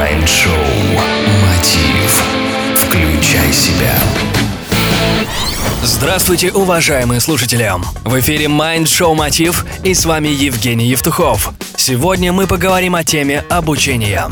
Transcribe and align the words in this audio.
Майнд-шоу 0.00 0.54
«Мотив». 1.42 2.24
Включай 2.74 3.52
себя. 3.52 3.92
Здравствуйте, 5.82 6.50
уважаемые 6.52 7.20
слушатели! 7.20 7.70
В 8.06 8.18
эфире 8.20 8.46
Mind 8.46 8.84
Show 8.84 9.14
Мотив 9.14 9.66
и 9.84 9.92
с 9.92 10.06
вами 10.06 10.28
Евгений 10.28 10.86
Евтухов. 10.86 11.52
Сегодня 11.76 12.32
мы 12.32 12.46
поговорим 12.46 12.94
о 12.94 13.04
теме 13.04 13.44
обучения. 13.50 14.24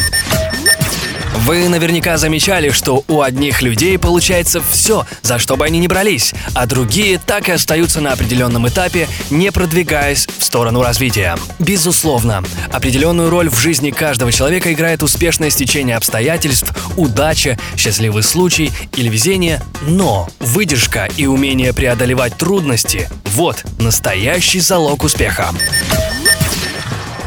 Вы 1.48 1.66
наверняка 1.70 2.18
замечали, 2.18 2.68
что 2.68 3.04
у 3.08 3.22
одних 3.22 3.62
людей 3.62 3.96
получается 3.98 4.60
все, 4.60 5.06
за 5.22 5.38
что 5.38 5.56
бы 5.56 5.64
они 5.64 5.78
ни 5.78 5.86
брались, 5.86 6.34
а 6.52 6.66
другие 6.66 7.18
так 7.18 7.48
и 7.48 7.52
остаются 7.52 8.02
на 8.02 8.12
определенном 8.12 8.68
этапе, 8.68 9.08
не 9.30 9.50
продвигаясь 9.50 10.26
в 10.26 10.44
сторону 10.44 10.82
развития. 10.82 11.38
Безусловно, 11.58 12.44
определенную 12.70 13.30
роль 13.30 13.48
в 13.48 13.58
жизни 13.58 13.92
каждого 13.92 14.30
человека 14.30 14.74
играет 14.74 15.02
успешное 15.02 15.48
стечение 15.48 15.96
обстоятельств, 15.96 16.70
удача, 16.98 17.58
счастливый 17.78 18.24
случай 18.24 18.70
или 18.96 19.08
везение, 19.08 19.62
но 19.80 20.28
выдержка 20.40 21.08
и 21.16 21.24
умение 21.24 21.72
преодолевать 21.72 22.36
трудности– 22.36 23.08
вот 23.24 23.64
настоящий 23.78 24.60
залог 24.60 25.02
успеха. 25.02 25.48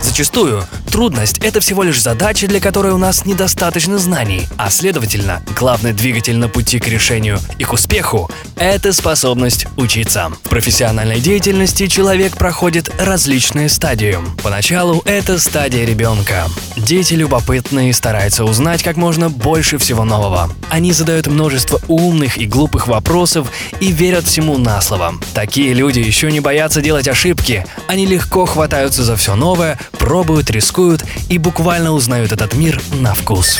Зачастую 0.03 0.63
трудность– 0.91 1.37
это 1.43 1.61
всего 1.61 1.83
лишь 1.83 2.01
задача, 2.01 2.47
для 2.47 2.59
которой 2.59 2.91
у 2.91 2.97
нас 2.97 3.25
недостаточно 3.25 3.97
знаний, 3.97 4.47
а 4.57 4.69
следовательно, 4.69 5.41
главный 5.57 5.93
двигатель 5.93 6.35
на 6.35 6.49
пути 6.49 6.79
к 6.79 6.87
решению 6.87 7.39
и 7.57 7.63
к 7.63 7.73
успеху– 7.73 8.29
это 8.57 8.91
способность 8.91 9.65
учиться. 9.77 10.31
В 10.43 10.49
профессиональной 10.49 11.21
деятельности 11.21 11.87
человек 11.87 12.35
проходит 12.35 12.91
различные 12.99 13.69
стадии. 13.69 14.17
Поначалу 14.43 15.01
это 15.05 15.39
стадия 15.39 15.85
ребенка. 15.85 16.47
Дети 16.75 17.13
любопытны 17.13 17.89
и 17.89 17.93
стараются 17.93 18.43
узнать 18.43 18.83
как 18.83 18.97
можно 18.97 19.29
больше 19.29 19.77
всего 19.77 20.03
нового. 20.03 20.51
Они 20.69 20.91
задают 20.91 21.27
множество 21.27 21.79
умных 21.87 22.37
и 22.37 22.45
глупых 22.45 22.87
вопросов 22.87 23.47
и 23.79 23.91
верят 23.91 24.25
всему 24.25 24.57
на 24.57 24.81
слово. 24.81 25.15
Такие 25.33 25.73
люди 25.73 25.99
еще 25.99 26.31
не 26.31 26.41
боятся 26.41 26.81
делать 26.81 27.07
ошибки, 27.07 27.65
они 27.87 28.05
легко 28.05 28.45
хватаются 28.45 29.03
за 29.03 29.15
все 29.15 29.35
новое, 29.35 29.79
пробуют, 29.93 30.49
рискуют 30.49 30.80
и 31.29 31.37
буквально 31.37 31.91
узнают 31.91 32.31
этот 32.31 32.53
мир 32.55 32.81
на 32.93 33.13
вкус. 33.13 33.59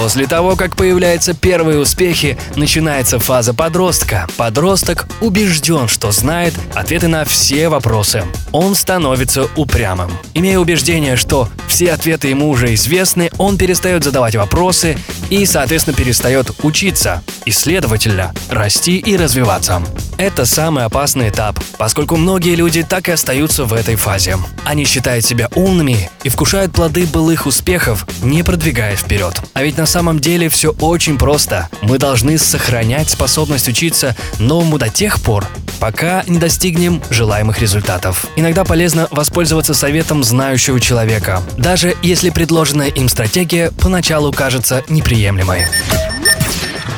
После 0.00 0.26
того, 0.26 0.56
как 0.56 0.76
появляются 0.76 1.34
первые 1.34 1.78
успехи, 1.78 2.38
начинается 2.56 3.18
фаза 3.18 3.52
подростка. 3.52 4.26
Подросток 4.38 5.06
убежден, 5.20 5.88
что 5.88 6.10
знает 6.10 6.54
ответы 6.74 7.06
на 7.08 7.26
все 7.26 7.68
вопросы. 7.68 8.24
Он 8.50 8.74
становится 8.74 9.46
упрямым. 9.56 10.10
Имея 10.32 10.58
убеждение, 10.58 11.16
что 11.16 11.50
все 11.68 11.92
ответы 11.92 12.28
ему 12.28 12.48
уже 12.48 12.72
известны, 12.74 13.30
он 13.36 13.58
перестает 13.58 14.02
задавать 14.02 14.36
вопросы 14.36 14.96
и, 15.28 15.44
соответственно, 15.44 15.96
перестает 15.96 16.50
учиться 16.62 17.22
и, 17.44 17.50
следовательно, 17.50 18.32
расти 18.48 18.96
и 18.96 19.18
развиваться. 19.18 19.82
Это 20.20 20.44
самый 20.44 20.84
опасный 20.84 21.30
этап, 21.30 21.58
поскольку 21.78 22.16
многие 22.18 22.54
люди 22.54 22.82
так 22.82 23.08
и 23.08 23.12
остаются 23.12 23.64
в 23.64 23.72
этой 23.72 23.96
фазе. 23.96 24.36
Они 24.66 24.84
считают 24.84 25.24
себя 25.24 25.48
умными 25.54 26.10
и 26.24 26.28
вкушают 26.28 26.74
плоды 26.74 27.06
былых 27.06 27.46
успехов, 27.46 28.06
не 28.22 28.42
продвигаясь 28.42 28.98
вперед. 28.98 29.40
А 29.54 29.62
ведь 29.62 29.78
на 29.78 29.86
самом 29.86 30.18
деле 30.18 30.50
все 30.50 30.74
очень 30.78 31.16
просто. 31.16 31.70
Мы 31.80 31.96
должны 31.96 32.36
сохранять 32.36 33.08
способность 33.08 33.66
учиться 33.66 34.14
новому 34.38 34.76
до 34.76 34.90
тех 34.90 35.22
пор, 35.22 35.46
пока 35.78 36.22
не 36.26 36.36
достигнем 36.36 37.00
желаемых 37.08 37.58
результатов. 37.62 38.26
Иногда 38.36 38.66
полезно 38.66 39.08
воспользоваться 39.10 39.72
советом 39.72 40.22
знающего 40.22 40.80
человека, 40.80 41.42
даже 41.56 41.96
если 42.02 42.28
предложенная 42.28 42.88
им 42.88 43.08
стратегия 43.08 43.70
поначалу 43.70 44.34
кажется 44.34 44.84
неприемлемой. 44.90 45.64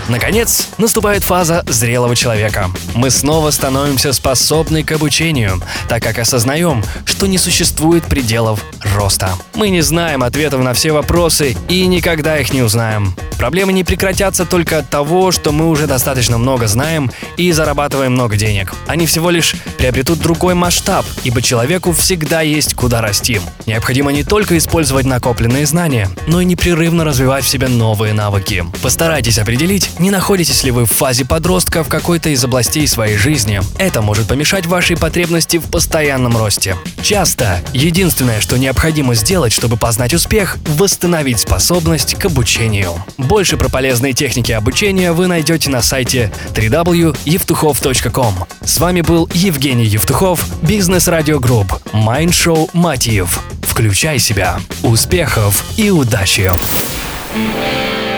Наконец, 0.08 0.68
наступает 0.78 1.22
фаза 1.22 1.64
зрелого 1.68 2.16
человека. 2.16 2.70
Мы 2.94 3.10
снова 3.10 3.50
становимся 3.50 4.12
способны 4.12 4.82
к 4.82 4.92
обучению, 4.92 5.62
так 5.88 6.02
как 6.02 6.18
осознаем, 6.18 6.82
что 7.04 7.26
не 7.26 7.38
существует 7.38 8.04
пределов 8.04 8.64
роста. 8.92 9.30
Мы 9.54 9.70
не 9.70 9.80
знаем 9.80 10.22
ответов 10.22 10.60
на 10.60 10.72
все 10.74 10.92
вопросы 10.92 11.56
и 11.68 11.86
никогда 11.86 12.38
их 12.38 12.52
не 12.52 12.62
узнаем. 12.62 13.14
Проблемы 13.38 13.72
не 13.72 13.82
прекратятся 13.82 14.44
только 14.44 14.78
от 14.78 14.88
того, 14.88 15.32
что 15.32 15.50
мы 15.50 15.68
уже 15.68 15.88
достаточно 15.88 16.38
много 16.38 16.68
знаем 16.68 17.10
и 17.36 17.50
зарабатываем 17.50 18.12
много 18.12 18.36
денег. 18.36 18.72
Они 18.86 19.04
всего 19.06 19.30
лишь 19.30 19.56
приобретут 19.78 20.20
другой 20.20 20.54
масштаб, 20.54 21.04
ибо 21.24 21.42
человеку 21.42 21.92
всегда 21.92 22.40
есть 22.42 22.74
куда 22.74 23.00
расти. 23.00 23.40
Необходимо 23.66 24.12
не 24.12 24.22
только 24.22 24.56
использовать 24.56 25.06
накопленные 25.06 25.66
знания, 25.66 26.08
но 26.28 26.40
и 26.40 26.44
непрерывно 26.44 27.04
развивать 27.04 27.44
в 27.44 27.48
себе 27.48 27.66
новые 27.66 28.12
навыки. 28.14 28.64
Постарайтесь 28.80 29.38
определить, 29.38 29.98
не 29.98 30.10
находитесь 30.10 30.62
ли 30.62 30.70
вы 30.70 30.84
в 30.84 30.92
фазе 30.92 31.24
подростка 31.24 31.82
в 31.82 31.88
какой-то 31.88 32.28
из 32.28 32.44
областей 32.44 32.86
своей 32.86 33.16
жизни. 33.16 33.60
Это 33.78 34.02
может 34.02 34.28
помешать 34.28 34.66
вашей 34.66 34.96
потребности 34.96 35.56
в 35.56 35.64
постоянном 35.64 36.36
росте. 36.36 36.76
Часто 37.02 37.60
единственное, 37.72 38.40
что 38.40 38.56
необходимо 38.56 39.14
сделать, 39.14 39.52
чтобы 39.52 39.76
познать 39.76 40.14
успех– 40.14 40.56
восстановить 40.76 41.40
способность 41.40 42.14
к 42.14 42.26
обучению. 42.26 42.94
Больше 43.18 43.56
про 43.56 43.68
полезные 43.68 44.12
техники 44.12 44.52
обучения 44.52 45.10
вы 45.12 45.26
найдете 45.26 45.68
на 45.68 45.82
сайте 45.82 46.30
www. 46.54 46.99
evtukhov.com. 46.99 48.46
С 48.64 48.78
вами 48.78 49.00
был 49.00 49.28
Евгений 49.34 49.84
Евтухов, 49.84 50.46
Бизнес 50.62 51.08
Радио 51.08 51.40
Групп, 51.40 51.72
Майндшоу 51.92 52.70
Мотив. 52.72 53.42
Включай 53.62 54.20
себя. 54.20 54.60
Успехов 54.82 55.64
и 55.76 55.90
удачи! 55.90 56.52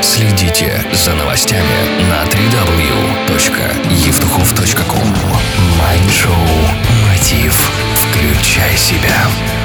Следите 0.03 0.85
за 0.93 1.15
новостями 1.15 2.03
на 2.11 2.25
www.евтухов.com. 2.25 5.15
Включай 8.65 8.77
себя. 8.79 9.64